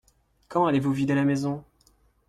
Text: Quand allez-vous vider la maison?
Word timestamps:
Quand 0.47 0.65
allez-vous 0.65 0.93
vider 0.93 1.13
la 1.13 1.25
maison? 1.25 1.63